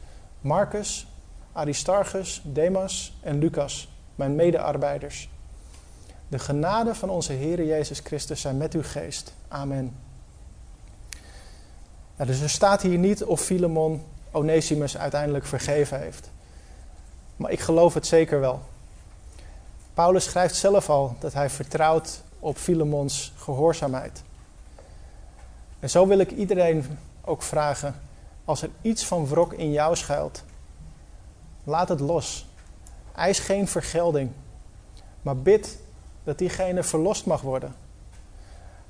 [0.41, 1.07] Marcus,
[1.51, 5.29] Aristarchus, Demas en Lucas, mijn medearbeiders.
[6.27, 9.33] De genade van onze Heer Jezus Christus zijn met uw geest.
[9.47, 10.04] Amen.
[12.15, 16.29] Dus er staat hier niet of Filemon Onesimus uiteindelijk vergeven heeft.
[17.35, 18.61] Maar ik geloof het zeker wel.
[19.93, 24.23] Paulus schrijft zelf al dat hij vertrouwt op Filemons gehoorzaamheid.
[25.79, 27.95] En zo wil ik iedereen ook vragen:
[28.45, 30.43] als er iets van wrok in jou schuilt,
[31.63, 32.45] laat het los.
[33.15, 34.31] Eis geen vergelding,
[35.21, 35.77] maar bid
[36.23, 37.75] dat diegene verlost mag worden.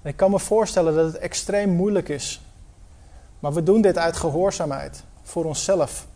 [0.02, 2.42] En ik kan me voorstellen dat het extreem moeilijk is,
[3.40, 6.08] maar we doen dit uit gehoorzaamheid voor onszelf.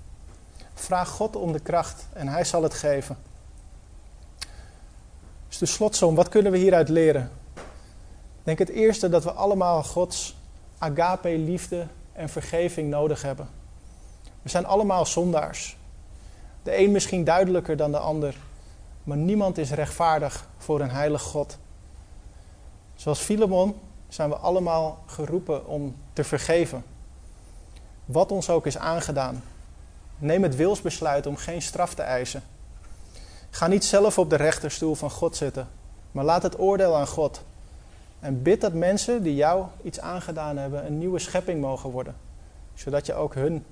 [0.73, 3.17] Vraag God om de kracht en Hij zal het geven.
[5.47, 7.31] Dus de slotsom, wat kunnen we hieruit leren?
[8.39, 10.37] Ik denk het eerste dat we allemaal Gods
[10.77, 13.49] agape liefde en vergeving nodig hebben.
[14.41, 15.77] We zijn allemaal zondaars.
[16.63, 18.35] De een misschien duidelijker dan de ander,
[19.03, 21.57] maar niemand is rechtvaardig voor een heilig God.
[22.95, 23.75] Zoals Filemon
[24.07, 26.83] zijn we allemaal geroepen om te vergeven.
[28.09, 29.43] Wat ons ook is aangedaan.
[30.17, 32.43] Neem het wilsbesluit om geen straf te eisen.
[33.49, 35.67] Ga niet zelf op de rechterstoel van God zitten,
[36.11, 37.41] maar laat het oordeel aan God.
[38.19, 42.15] En bid dat mensen die jou iets aangedaan hebben een nieuwe schepping mogen worden,
[42.73, 43.65] zodat je ook hun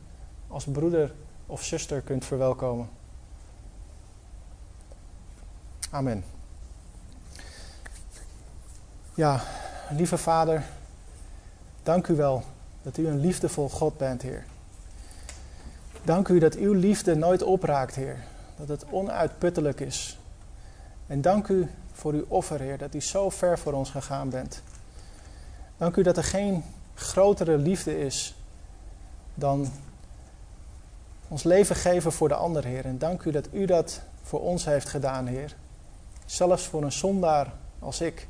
[0.48, 1.14] als broeder
[1.46, 2.90] of zuster kunt verwelkomen.
[5.90, 6.24] Amen.
[9.14, 9.42] Ja,
[9.90, 10.64] lieve Vader,
[11.84, 12.44] dank u wel
[12.88, 14.46] dat u een liefdevol God bent, Heer.
[16.04, 18.24] Dank u dat uw liefde nooit opraakt, Heer.
[18.56, 20.18] Dat het onuitputtelijk is.
[21.08, 24.62] En dank u voor uw offer, Heer, dat u zo ver voor ons gegaan bent.
[25.78, 26.64] Dank u dat er geen
[26.94, 28.36] grotere liefde is
[29.34, 29.72] dan
[31.28, 32.86] ons leven geven voor de ander, Heer.
[32.86, 35.56] En dank u dat u dat voor ons heeft gedaan, Heer.
[36.26, 38.28] Zelfs voor een zondaar als ik.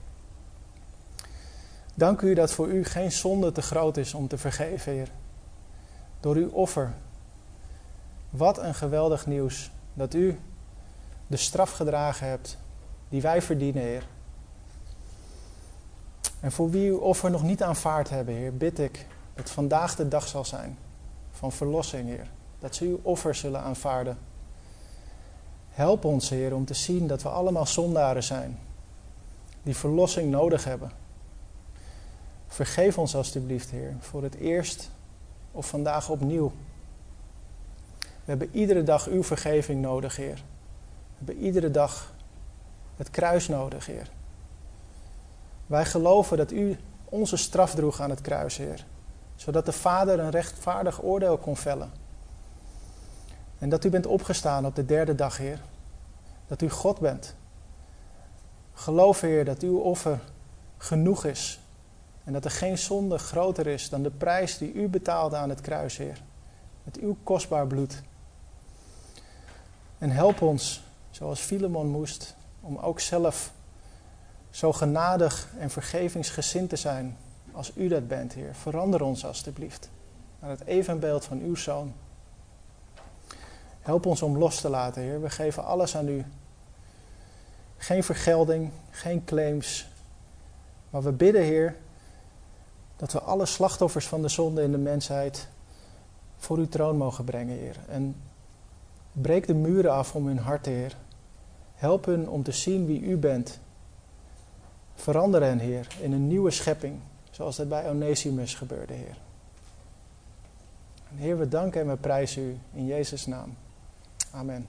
[1.97, 5.11] Dank u dat voor u geen zonde te groot is om te vergeven, Heer.
[6.19, 6.93] Door uw offer.
[8.29, 10.39] Wat een geweldig nieuws dat u
[11.27, 12.57] de straf gedragen hebt
[13.09, 14.07] die wij verdienen, Heer.
[16.39, 20.07] En voor wie uw offer nog niet aanvaard hebben, Heer, bid ik dat vandaag de
[20.07, 20.77] dag zal zijn
[21.31, 22.29] van verlossing, Heer.
[22.59, 24.17] Dat ze uw offer zullen aanvaarden.
[25.69, 28.59] Help ons, Heer, om te zien dat we allemaal zondaren zijn
[29.63, 31.05] die verlossing nodig hebben.
[32.47, 34.91] Vergeef ons alstublieft, Heer, voor het eerst
[35.51, 36.51] of vandaag opnieuw.
[37.99, 40.35] We hebben iedere dag uw vergeving nodig, Heer.
[40.35, 42.13] We hebben iedere dag
[42.95, 44.09] het kruis nodig, Heer.
[45.65, 48.85] Wij geloven dat u onze straf droeg aan het kruis, Heer.
[49.35, 51.91] Zodat de Vader een rechtvaardig oordeel kon vellen.
[53.57, 55.61] En dat u bent opgestaan op de derde dag, Heer.
[56.47, 57.35] Dat u God bent.
[58.73, 60.19] Geloof, Heer, dat uw offer
[60.77, 61.59] genoeg is
[62.27, 65.61] en dat er geen zonde groter is dan de prijs die u betaalde aan het
[65.61, 66.21] kruis, Heer.
[66.83, 68.01] Met uw kostbaar bloed.
[69.97, 73.51] En help ons, zoals Filemon moest, om ook zelf
[74.49, 77.17] zo genadig en vergevingsgezind te zijn
[77.51, 78.55] als u dat bent, Heer.
[78.55, 79.89] Verander ons alstublieft
[80.39, 81.93] naar het evenbeeld van uw Zoon.
[83.79, 85.21] Help ons om los te laten, Heer.
[85.21, 86.25] We geven alles aan u.
[87.77, 89.87] Geen vergelding, geen claims.
[90.89, 91.75] Maar we bidden, Heer,
[92.97, 95.47] dat we alle slachtoffers van de zonde in de mensheid
[96.37, 97.75] voor uw troon mogen brengen, Heer.
[97.87, 98.15] En
[99.11, 100.95] breek de muren af om hun hart, Heer.
[101.75, 103.59] Help hun om te zien wie u bent.
[104.95, 106.99] Verander hen, Heer, in een nieuwe schepping,
[107.31, 109.17] zoals dat bij Onesimus gebeurde, Heer.
[111.09, 113.55] En Heer, we danken en we prijzen u in Jezus' naam.
[114.31, 114.67] Amen.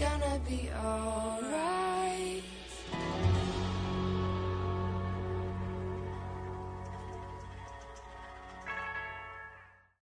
[0.00, 1.79] Gonna be alright.